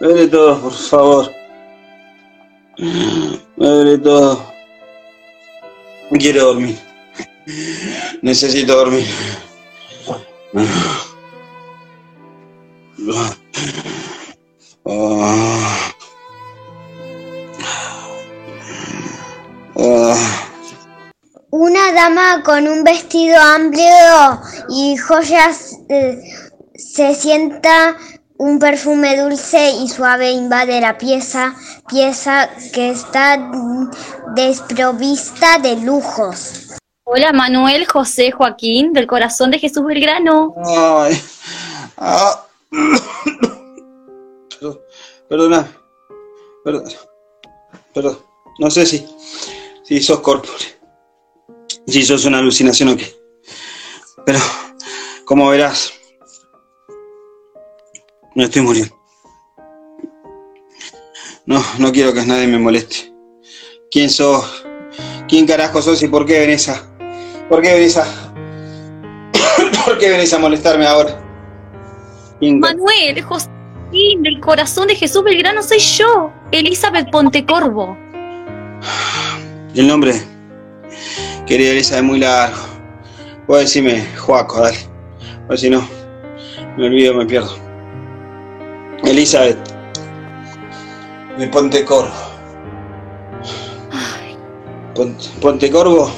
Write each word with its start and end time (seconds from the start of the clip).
Me 0.00 0.28
todo, 0.28 0.60
por 0.60 0.72
favor. 0.72 1.32
Me 3.56 3.98
todo. 3.98 4.44
Quiero 6.18 6.44
dormir. 6.46 6.78
Necesito 8.22 8.76
dormir. 8.76 9.06
Una 21.50 21.92
dama 21.92 22.42
con 22.44 22.68
un 22.68 22.84
vestido 22.84 23.40
amplio 23.40 24.40
y 24.68 24.96
joyas 24.96 25.76
eh, 25.88 26.20
se 26.76 27.14
sienta 27.16 27.96
un 28.38 28.58
perfume 28.60 29.20
dulce 29.20 29.70
y 29.70 29.88
suave 29.88 30.30
invade 30.30 30.80
la 30.80 30.96
pieza, 30.96 31.56
pieza 31.88 32.48
que 32.72 32.90
está 32.90 33.50
desprovista 34.34 35.58
de 35.58 35.76
lujos. 35.76 36.68
Hola 37.04 37.32
Manuel 37.32 37.86
José 37.86 38.30
Joaquín, 38.30 38.92
del 38.92 39.06
corazón 39.06 39.50
de 39.50 39.58
Jesús 39.58 39.84
Belgrano. 39.84 40.54
Ay. 40.64 41.20
Ah. 41.96 42.46
Perdón, 44.60 44.80
perdona. 45.28 45.76
Perdón. 46.64 46.84
Perdón. 47.92 48.18
No 48.60 48.70
sé 48.70 48.86
si, 48.86 49.04
si 49.82 50.00
sos 50.00 50.20
corpóreo. 50.20 50.68
Si 51.86 52.04
sos 52.04 52.24
una 52.24 52.38
alucinación 52.38 52.90
o 52.90 52.96
qué. 52.96 53.12
Pero, 54.24 54.38
como 55.24 55.48
verás, 55.48 55.92
me 58.38 58.44
estoy 58.44 58.62
muriendo. 58.62 58.94
No, 61.44 61.60
no 61.80 61.90
quiero 61.90 62.12
que 62.14 62.24
nadie 62.24 62.46
me 62.46 62.56
moleste. 62.58 63.12
¿Quién 63.90 64.08
sos? 64.08 64.64
¿Quién 65.26 65.44
carajo 65.44 65.82
sos 65.82 66.00
y 66.04 66.08
por 66.08 66.24
qué 66.24 66.38
venís 66.38 66.68
a... 66.68 66.80
¿Por 67.48 67.60
qué 67.60 67.74
venís 67.74 67.96
a... 67.96 68.04
¿Por 69.84 69.98
qué 69.98 70.10
venís 70.10 70.32
a 70.32 70.38
molestarme 70.38 70.86
ahora? 70.86 71.20
¿Quién 72.38 72.60
ca- 72.60 72.68
Manuel 72.68 73.20
Joaquín, 73.22 74.22
del 74.22 74.38
corazón 74.38 74.86
de 74.86 74.94
Jesús 74.94 75.24
Belgrano 75.24 75.60
soy 75.60 75.80
yo, 75.80 76.32
Elizabeth 76.52 77.10
Pontecorvo. 77.10 77.98
El 79.74 79.88
nombre, 79.88 80.12
querida 81.44 81.72
Elisa, 81.72 81.96
es 81.96 82.04
muy 82.04 82.20
largo. 82.20 82.58
Puedes 83.48 83.64
decirme 83.64 84.06
Joaco, 84.16 84.60
dale. 84.60 84.78
O 85.48 85.56
si 85.56 85.68
no, 85.70 85.88
me 86.76 86.86
olvido, 86.86 87.14
me 87.14 87.26
pierdo. 87.26 87.67
Elizabeth, 89.04 89.58
de 91.38 91.46
Pontecorvo. 91.48 92.10
Ay, 93.92 94.36
Pon- 94.94 95.16
Pontecorvo. 95.40 96.10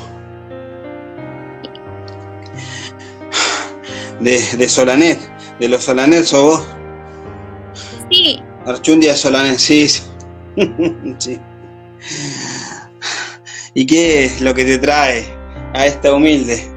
De, 4.20 4.38
de 4.56 4.68
Solanet, 4.68 5.18
de 5.58 5.68
los 5.68 5.82
Solanet 5.82 6.24
sos 6.24 6.42
vos. 6.42 6.66
sí, 8.10 8.42
Archundia 8.66 9.16
Solanet, 9.16 9.58
sí. 9.58 9.88
sí. 9.88 10.02
sí. 11.18 11.40
¿Y 13.72 13.86
qué 13.86 14.24
es 14.26 14.40
lo 14.42 14.52
que 14.52 14.64
te 14.64 14.78
trae 14.78 15.24
a 15.72 15.86
esta 15.86 16.12
humilde, 16.12 16.70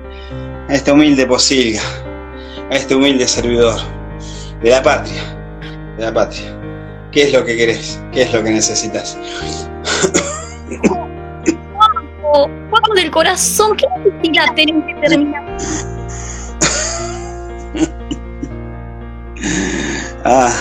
a 0.70 0.74
esta 0.76 0.94
humilde 0.94 1.26
posilga, 1.26 1.82
a 2.72 2.76
este 2.76 2.96
humilde 2.96 3.28
servidor 3.28 3.82
de 4.62 4.70
la 4.70 4.82
patria, 4.82 5.43
de 5.98 6.06
la 6.06 6.14
patria? 6.14 6.58
¿Qué 7.12 7.24
es 7.24 7.34
lo 7.34 7.46
que 7.46 7.56
querés? 7.56 8.02
¿Qué 8.12 8.24
es 8.24 8.34
lo 8.34 8.44
que 8.44 8.52
necesitas? 8.52 9.18
Juaco 12.70 12.94
del 12.96 13.12
corazón, 13.12 13.78
¿qué 13.78 13.86
necesidad 14.04 14.46
tenés 14.56 14.84
que 14.88 15.08
terminar? 15.08 15.44
Ah, 20.26 20.54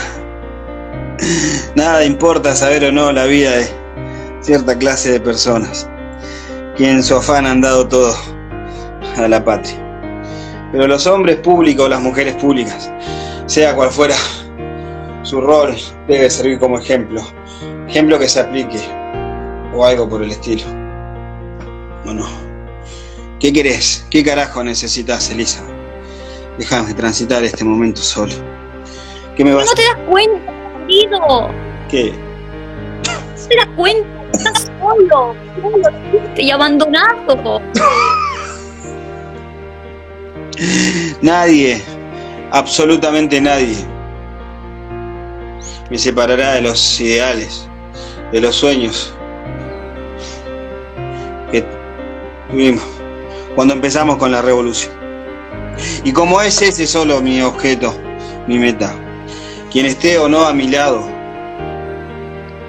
nada 1.76 2.04
importa 2.04 2.54
saber 2.56 2.84
o 2.84 2.90
no 2.90 3.12
la 3.12 3.26
vida 3.26 3.52
de 3.52 3.68
cierta 4.40 4.76
clase 4.76 5.12
de 5.12 5.20
personas, 5.20 5.88
que 6.76 6.90
en 6.90 7.00
su 7.02 7.14
afán 7.16 7.46
han 7.46 7.60
dado 7.60 7.86
todo 7.86 8.12
a 9.16 9.28
la 9.28 9.44
patria. 9.44 9.78
Pero 10.72 10.88
los 10.88 11.06
hombres 11.06 11.36
públicos, 11.36 11.88
las 11.88 12.00
mujeres 12.00 12.34
públicas, 12.34 12.90
sea 13.46 13.74
cual 13.76 13.90
fuera 13.90 14.16
su 15.32 15.40
rol, 15.40 15.74
debe 16.06 16.28
servir 16.28 16.58
como 16.58 16.78
ejemplo, 16.78 17.22
ejemplo 17.88 18.18
que 18.18 18.28
se 18.28 18.38
aplique 18.38 18.78
o 19.74 19.82
algo 19.82 20.06
por 20.06 20.22
el 20.22 20.30
estilo. 20.30 20.64
Bueno, 22.04 22.26
¿qué 23.40 23.50
querés? 23.50 24.06
¿Qué 24.10 24.22
carajo 24.22 24.62
necesitas, 24.62 25.30
Elisa? 25.30 25.64
Déjame 26.58 26.92
transitar 26.92 27.42
este 27.42 27.64
momento 27.64 28.02
solo. 28.02 28.34
¿Qué 29.34 29.42
me 29.42 29.54
vas 29.54 29.68
No 29.68 29.72
te 29.72 29.82
das 29.82 29.96
cuenta, 30.06 30.52
querido. 30.86 31.50
¿Qué? 31.88 32.12
No 32.12 33.48
te 33.48 33.56
das 33.56 33.68
cuenta, 33.74 34.06
estás 34.34 34.70
solo, 34.78 35.34
solo, 35.62 35.88
triste 36.10 36.42
y 36.42 36.50
abandonado. 36.50 37.62
Nadie, 41.22 41.80
absolutamente 42.50 43.40
nadie, 43.40 43.91
me 45.92 45.98
separará 45.98 46.54
de 46.54 46.62
los 46.62 47.00
ideales, 47.02 47.68
de 48.32 48.40
los 48.40 48.56
sueños 48.56 49.12
que 51.50 51.62
tuvimos 52.50 52.82
cuando 53.54 53.74
empezamos 53.74 54.16
con 54.16 54.32
la 54.32 54.40
revolución. 54.40 54.90
Y 56.02 56.12
como 56.12 56.40
es 56.40 56.62
ese 56.62 56.86
solo 56.86 57.20
mi 57.20 57.42
objeto, 57.42 57.94
mi 58.48 58.58
meta, 58.58 58.94
quien 59.70 59.84
esté 59.84 60.16
o 60.16 60.30
no 60.30 60.46
a 60.46 60.54
mi 60.54 60.66
lado, 60.66 61.06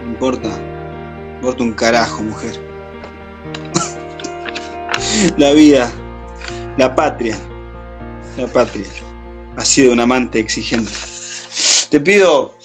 no 0.03 0.09
importa, 0.09 0.49
no 0.49 1.35
importa 1.35 1.63
un 1.63 1.71
carajo, 1.71 2.23
mujer. 2.23 2.59
La 5.37 5.53
vida, 5.53 5.89
la 6.75 6.93
patria, 6.93 7.37
la 8.35 8.47
patria 8.47 8.87
ha 9.55 9.63
sido 9.63 9.93
un 9.93 10.01
amante 10.01 10.39
exigente. 10.39 10.91
Te 11.89 12.01
pido 12.01 12.55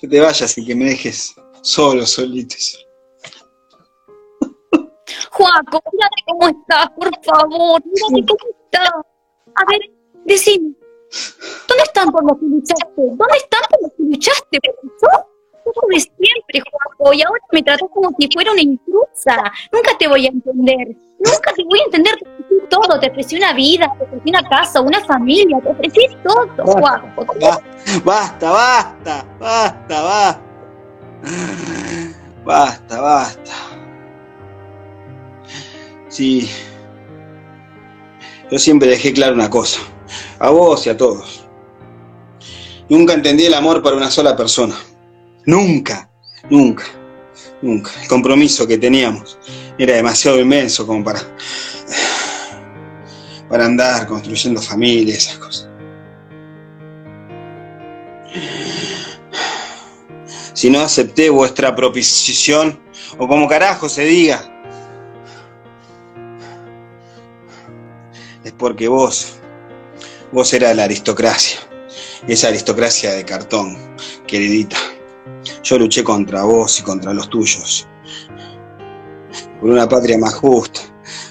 que 0.00 0.08
te 0.08 0.20
vayas 0.20 0.56
y 0.58 0.64
que 0.64 0.74
me 0.74 0.86
dejes 0.86 1.34
solo, 1.62 2.06
solito. 2.06 2.56
Juaco, 5.30 5.82
mírate 5.92 6.22
cómo 6.26 6.48
estás, 6.48 6.90
por 6.90 7.24
favor, 7.24 7.82
mírate 7.84 8.26
cómo 8.26 8.50
estás. 8.64 8.90
A 9.54 9.64
ver, 9.70 9.80
decime, 10.24 10.74
¿dónde 11.66 11.82
están 11.84 12.10
por 12.10 12.24
los 12.24 12.38
que 12.38 12.46
luchaste? 12.46 12.86
¿Dónde 12.96 13.36
están 13.36 13.62
por 13.70 13.82
los 13.82 13.92
que 13.92 14.02
luchaste? 14.04 14.58
Yo 15.02 15.08
de 15.88 16.00
siempre, 16.00 16.62
Juaco, 16.70 17.12
y 17.12 17.22
ahora 17.22 17.40
me 17.52 17.62
tratas 17.62 17.88
como 17.92 18.10
si 18.18 18.28
fuera 18.32 18.52
una 18.52 18.62
intrusa. 18.62 19.52
Nunca 19.72 19.98
te 19.98 20.08
voy 20.08 20.26
a 20.26 20.28
entender, 20.28 20.96
nunca 21.18 21.52
te 21.54 21.64
voy 21.64 21.80
a 21.80 21.84
entender. 21.84 22.16
Te 22.18 22.24
ofrecí 22.28 22.68
todo, 22.70 23.00
te 23.00 23.10
ofrecí 23.10 23.36
una 23.36 23.52
vida, 23.52 23.92
te 23.98 24.04
ofrecí 24.04 24.28
una 24.30 24.42
casa, 24.42 24.80
una 24.80 25.00
familia, 25.04 25.58
te 25.62 25.68
ofrecí 25.68 26.00
todo, 26.22 26.48
Juaco. 26.64 27.26
Ba- 27.40 27.60
Basta, 28.04 28.50
basta, 28.50 29.24
basta, 29.40 30.02
basta. 30.02 30.40
Basta, 32.44 33.00
basta. 33.00 33.52
Sí. 36.08 36.50
Yo 38.50 38.58
siempre 38.58 38.88
dejé 38.88 39.12
claro 39.12 39.34
una 39.34 39.50
cosa, 39.50 39.80
a 40.38 40.48
vos 40.50 40.86
y 40.86 40.90
a 40.90 40.96
todos. 40.96 41.46
Nunca 42.88 43.12
entendí 43.12 43.44
el 43.44 43.52
amor 43.54 43.82
para 43.82 43.96
una 43.96 44.10
sola 44.10 44.34
persona. 44.34 44.74
Nunca, 45.44 46.10
nunca, 46.48 46.84
nunca. 47.62 47.90
El 48.02 48.08
compromiso 48.08 48.66
que 48.66 48.78
teníamos 48.78 49.38
era 49.78 49.94
demasiado 49.94 50.40
inmenso 50.40 50.86
como 50.86 51.04
para 51.04 51.20
para 53.48 53.64
andar 53.64 54.06
construyendo 54.06 54.60
familia, 54.60 55.14
esas 55.14 55.38
cosas. 55.38 55.68
Si 60.52 60.70
no 60.70 60.80
acepté 60.80 61.30
vuestra 61.30 61.74
proposición, 61.74 62.78
o 63.16 63.26
como 63.26 63.48
carajo 63.48 63.88
se 63.88 64.04
diga, 64.04 64.42
es 68.44 68.52
porque 68.52 68.88
vos, 68.88 69.34
vos 70.32 70.52
eras 70.52 70.74
la 70.76 70.84
aristocracia, 70.84 71.60
esa 72.26 72.48
aristocracia 72.48 73.12
de 73.12 73.24
cartón, 73.24 73.78
queridita. 74.26 74.76
Yo 75.62 75.78
luché 75.78 76.02
contra 76.02 76.42
vos 76.44 76.80
y 76.80 76.82
contra 76.82 77.12
los 77.12 77.28
tuyos, 77.28 77.88
por 79.60 79.70
una 79.70 79.88
patria 79.88 80.18
más 80.18 80.34
justa, 80.34 80.80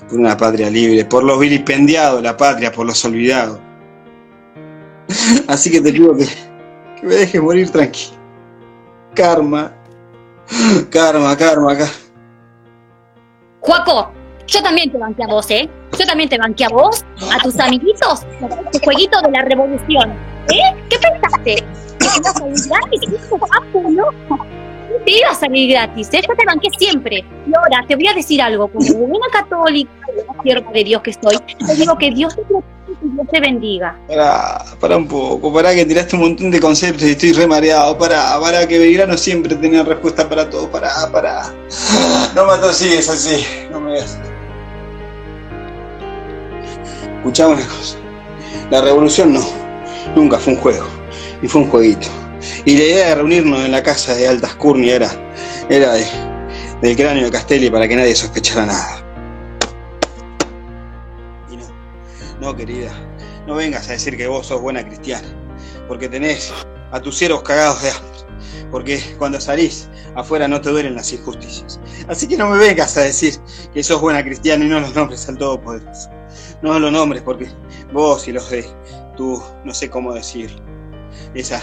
por 0.09 0.19
una 0.19 0.35
patria 0.35 0.69
libre, 0.69 1.05
por 1.05 1.23
los 1.23 1.39
vilipendiados 1.39 2.21
la 2.21 2.35
patria, 2.35 2.71
por 2.71 2.85
los 2.85 3.03
olvidados. 3.05 3.59
Así 5.47 5.71
que 5.71 5.81
te 5.81 5.91
pido 5.91 6.15
que, 6.15 6.27
me 7.03 7.15
dejes 7.15 7.41
morir 7.41 7.69
tranquilo. 7.69 8.17
Karma. 9.13 9.73
Karma, 10.89 11.35
karma, 11.35 11.77
karma. 11.77 11.93
Juaco, 13.59 14.11
yo 14.47 14.61
también 14.63 14.91
te 14.91 14.97
banqué 14.97 15.23
a 15.23 15.27
vos, 15.27 15.51
¿eh? 15.51 15.69
Yo 15.99 16.05
también 16.05 16.29
te 16.29 16.37
banqué 16.37 16.65
a 16.65 16.69
vos, 16.69 17.03
a 17.33 17.37
tus 17.43 17.59
amiguitos, 17.59 18.21
tu 18.71 18.79
jueguito 18.79 19.21
de 19.21 19.31
la 19.31 19.41
revolución. 19.41 20.11
¿Eh? 20.49 20.85
¿Qué 20.89 20.97
pensaste? 20.99 21.65
¿Que 22.13 22.21
te 22.21 22.29
a 22.29 22.33
salir 22.33 22.67
gratis? 22.67 23.09
No 24.89 25.05
te 25.05 25.11
iba 25.11 25.29
a 25.29 25.35
salir 25.35 25.69
gratis, 25.71 26.09
¿eh? 26.13 26.21
Yo 26.27 26.35
te 26.35 26.45
banqué 26.45 26.69
siempre. 26.77 27.25
Y 27.45 27.51
ahora 27.55 27.85
te 27.87 27.95
voy 27.95 28.07
a 28.07 28.13
decir 28.13 28.41
algo, 28.41 28.67
como 28.67 29.07
buena 29.07 29.27
católica, 29.31 29.91
sierva 30.43 30.71
de 30.71 30.83
Dios 30.83 31.01
que 31.01 31.13
soy, 31.13 31.37
te 31.65 31.75
digo 31.75 31.97
que 31.97 32.11
Dios 32.11 32.35
te 32.35 32.43
Dios 33.01 33.27
te 33.29 33.39
bendiga. 33.39 33.97
Pará, 34.07 34.63
pará 34.79 34.97
un 34.97 35.07
poco, 35.07 35.53
pará 35.53 35.75
que 35.75 35.85
tiraste 35.85 36.15
un 36.15 36.23
montón 36.23 36.51
de 36.51 36.59
conceptos 36.59 37.03
y 37.03 37.11
estoy 37.11 37.33
re 37.33 37.45
mareado. 37.45 37.97
Pará, 37.97 38.39
pará 38.39 38.67
que 38.67 38.79
Belgrano 38.79 39.17
siempre 39.17 39.55
tenía 39.55 39.83
respuesta 39.83 40.27
para 40.27 40.49
todo. 40.49 40.69
Pará, 40.69 40.91
pará. 41.11 41.53
No 42.33 42.45
me 42.45 42.53
atosigues 42.53 43.09
así, 43.09 43.45
no 43.71 43.81
me 43.81 43.93
veas. 43.93 44.17
Escuchame 47.17 47.55
una 47.55 47.67
cosa. 47.67 47.97
La 48.71 48.81
revolución 48.81 49.33
no, 49.33 49.41
nunca 50.15 50.37
fue 50.37 50.53
un 50.53 50.59
juego, 50.59 50.85
y 51.41 51.47
fue 51.47 51.61
un 51.61 51.69
jueguito. 51.69 52.07
Y 52.65 52.77
la 52.77 52.83
idea 52.83 53.07
de 53.09 53.15
reunirnos 53.15 53.65
en 53.65 53.71
la 53.71 53.81
casa 53.83 54.13
de 54.15 54.27
Altas 54.27 54.55
Curni 54.55 54.89
era, 54.89 55.09
era 55.69 55.93
de- 55.93 56.07
del 56.81 56.95
cráneo 56.95 57.25
de 57.25 57.31
Castelli 57.31 57.69
para 57.69 57.87
que 57.87 57.95
nadie 57.95 58.15
sospechara 58.15 58.65
nada. 58.65 59.03
Y 61.49 61.57
no, 61.57 61.65
no 62.39 62.55
querida, 62.55 62.91
no 63.47 63.55
vengas 63.55 63.89
a 63.89 63.93
decir 63.93 64.17
que 64.17 64.27
vos 64.27 64.47
sos 64.47 64.61
buena 64.61 64.85
cristiana, 64.85 65.27
porque 65.87 66.07
tenés 66.09 66.53
a 66.91 66.99
tus 67.01 67.17
siervos 67.17 67.41
cagados 67.43 67.81
de 67.81 67.89
hambre, 67.91 68.19
porque 68.71 69.01
cuando 69.17 69.39
salís 69.41 69.89
afuera 70.15 70.47
no 70.47 70.61
te 70.61 70.69
duelen 70.69 70.95
las 70.95 71.11
injusticias. 71.13 71.79
Así 72.07 72.27
que 72.27 72.37
no 72.37 72.49
me 72.49 72.57
vengas 72.57 72.95
a 72.97 73.01
decir 73.01 73.35
que 73.73 73.83
sos 73.83 73.99
buena 73.99 74.23
cristiana 74.23 74.63
y 74.65 74.67
no 74.69 74.79
los 74.79 74.93
nombres 74.95 75.27
al 75.27 75.37
Todopoderoso. 75.37 76.09
No 76.61 76.77
los 76.79 76.91
nombres 76.91 77.21
porque 77.23 77.47
vos 77.93 78.27
y 78.27 78.31
los 78.31 78.49
de 78.49 78.65
tú, 79.15 79.41
no 79.63 79.73
sé 79.73 79.89
cómo 79.89 80.13
decirlo, 80.13 80.61
esa, 81.33 81.61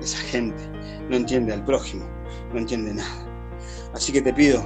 esa 0.00 0.18
gente 0.18 0.62
no 1.08 1.16
entiende 1.16 1.52
al 1.52 1.64
prójimo, 1.64 2.04
no 2.52 2.58
entiende 2.58 2.94
nada. 2.94 3.26
Así 3.94 4.12
que 4.12 4.20
te 4.20 4.32
pido 4.32 4.62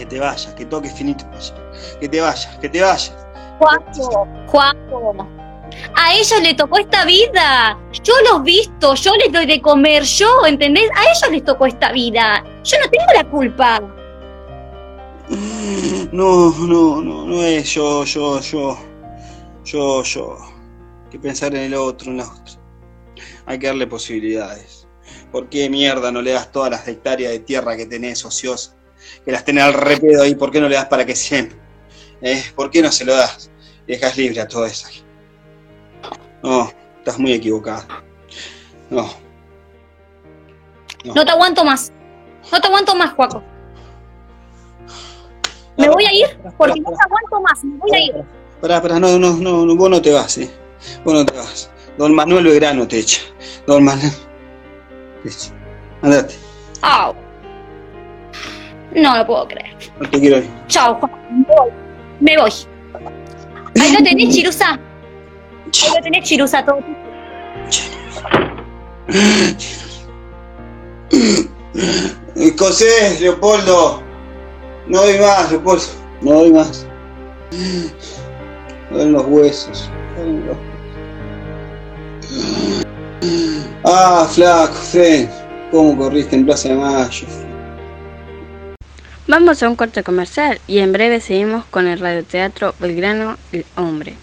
que 0.00 0.06
te 0.06 0.18
vayas, 0.18 0.54
que 0.54 0.64
toques 0.64 0.94
finito 0.94 1.26
allá, 1.30 1.54
que 2.00 2.08
te 2.08 2.20
vayas, 2.20 2.46
que 2.58 2.68
te 2.70 2.80
vayas. 2.80 3.14
Juaco, 3.58 4.26
Juaco. 4.46 5.28
A 5.94 6.14
ellos 6.14 6.40
les 6.42 6.56
tocó 6.56 6.78
esta 6.78 7.04
vida. 7.04 7.78
Yo 8.02 8.14
los 8.30 8.42
visto, 8.42 8.94
yo 8.94 9.14
les 9.16 9.30
doy 9.30 9.44
de 9.44 9.60
comer, 9.60 10.02
yo, 10.04 10.46
¿entendés? 10.46 10.88
A 10.96 11.02
ellos 11.02 11.30
les 11.30 11.44
tocó 11.44 11.66
esta 11.66 11.92
vida. 11.92 12.42
Yo 12.64 12.78
no 12.82 12.90
tengo 12.90 13.12
la 13.14 13.30
culpa. 13.30 13.80
No, 16.12 16.50
no, 16.50 17.00
no, 17.02 17.26
no 17.26 17.42
es 17.42 17.74
yo, 17.74 18.04
yo, 18.04 18.40
yo, 18.40 18.78
yo, 19.64 20.02
yo. 20.02 20.38
Que 21.10 21.18
pensar 21.18 21.54
en 21.54 21.62
el 21.62 21.74
otro, 21.74 22.10
en 22.10 22.18
la 22.18 22.24
otra. 22.24 22.54
Hay 23.46 23.58
que 23.58 23.66
darle 23.66 23.86
posibilidades. 23.86 24.86
¿Por 25.32 25.48
qué 25.48 25.68
mierda 25.68 26.12
no 26.12 26.22
le 26.22 26.32
das 26.32 26.52
todas 26.52 26.70
las 26.70 26.86
hectáreas 26.86 27.32
de 27.32 27.40
tierra 27.40 27.76
que 27.76 27.86
tenés 27.86 28.24
ociosas? 28.24 28.76
Que 29.24 29.32
las 29.32 29.44
tenés 29.44 29.64
al 29.64 29.74
repedo 29.74 30.22
ahí, 30.22 30.34
¿por 30.34 30.50
qué 30.50 30.60
no 30.60 30.68
le 30.68 30.76
das 30.76 30.86
para 30.86 31.04
que 31.04 31.16
siempre? 31.16 31.58
¿Eh? 32.20 32.42
¿Por 32.54 32.70
qué 32.70 32.82
no 32.82 32.92
se 32.92 33.04
lo 33.04 33.14
das? 33.14 33.50
Dejas 33.86 34.16
libre 34.16 34.40
a 34.40 34.48
toda 34.48 34.68
esa. 34.68 34.88
No, 36.42 36.70
estás 36.98 37.18
muy 37.18 37.32
equivocado. 37.32 37.86
No. 38.88 39.10
No 41.04 41.24
te 41.24 41.30
aguanto 41.30 41.64
más. 41.64 41.92
No 42.52 42.60
te 42.60 42.66
aguanto 42.66 42.94
más, 42.94 43.12
Juaco. 43.14 43.42
Me 45.76 45.88
voy 45.88 46.04
a 46.04 46.12
ir 46.12 46.38
porque 46.58 46.80
no 46.80 46.90
te 46.90 47.04
aguanto 47.04 47.40
más. 47.40 47.64
Me 47.64 47.78
voy 47.78 47.90
a 47.94 48.00
ir. 48.00 48.24
Pará, 48.60 48.82
pará, 48.82 49.00
no, 49.00 49.18
no, 49.18 49.36
no, 49.36 49.76
vos 49.76 49.90
no 49.90 50.02
te 50.02 50.12
vas, 50.12 50.36
eh. 50.38 50.50
Vos 51.04 51.14
no 51.14 51.24
te 51.26 51.36
vas. 51.36 51.70
Don 51.98 52.14
Manuel 52.14 52.44
Belgrano 52.44 52.86
te 52.86 52.98
echa. 53.00 53.20
Don 53.66 53.84
Manuel. 53.84 54.12
te 55.22 55.28
echa. 55.28 55.52
Andate, 56.02 56.34
Au. 56.82 57.14
No 58.94 59.16
lo 59.18 59.26
puedo 59.26 59.46
creer. 59.48 59.76
no 60.00 60.10
te 60.10 60.18
quiero 60.20 60.38
ir. 60.38 60.48
Chao. 60.66 60.98
Me 61.30 61.44
voy. 61.46 61.70
Me 62.20 62.36
voy. 62.36 62.50
Ahí 63.80 63.92
lo 63.92 64.02
tenés, 64.02 64.28
Chirusa. 64.34 64.70
Ahí 64.72 65.94
lo 65.94 66.02
tenés, 66.02 66.24
Chirusa. 66.24 66.64
Todo. 66.64 66.80
Escocés, 72.36 73.20
Leopoldo. 73.20 74.02
No 74.86 75.02
doy 75.02 75.18
más, 75.18 75.50
Leopoldo. 75.50 75.84
No 76.20 76.32
doy 76.32 76.52
más. 76.52 76.86
Los 77.50 77.52
huesos. 77.52 77.90
me 78.90 78.96
duelen 78.96 79.12
los 79.12 79.26
huesos. 79.26 79.90
Ah, 83.84 84.26
flaco, 84.30 84.72
Fren. 84.74 85.30
¿Cómo 85.70 85.96
corriste 85.96 86.36
en 86.36 86.44
Plaza 86.44 86.68
de 86.70 86.74
Mayo? 86.74 87.26
Vamos 89.28 89.62
a 89.62 89.68
un 89.68 89.76
corte 89.76 90.02
comercial 90.02 90.60
y 90.66 90.78
en 90.80 90.92
breve 90.92 91.20
seguimos 91.20 91.64
con 91.66 91.86
el 91.86 92.00
radioteatro 92.00 92.74
Belgrano 92.80 93.36
El 93.52 93.64
Hombre. 93.76 94.16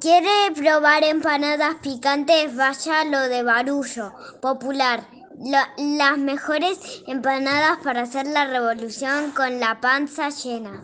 ¿Quiere 0.00 0.30
probar 0.54 1.04
empanadas 1.04 1.76
picantes? 1.82 2.54
Vaya 2.56 3.00
a 3.00 3.04
lo 3.04 3.20
de 3.28 3.42
Barullo, 3.42 4.12
popular. 4.40 5.04
Lo- 5.38 5.84
las 5.98 6.18
mejores 6.18 6.78
empanadas 7.06 7.78
para 7.82 8.02
hacer 8.02 8.26
la 8.26 8.46
revolución 8.46 9.32
con 9.32 9.58
la 9.60 9.80
panza 9.80 10.28
llena. 10.30 10.82